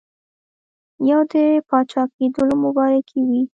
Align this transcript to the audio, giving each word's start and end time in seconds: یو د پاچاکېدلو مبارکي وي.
یو 1.09 1.21
د 1.31 1.33
پاچاکېدلو 1.67 2.55
مبارکي 2.63 3.19
وي. 3.29 3.41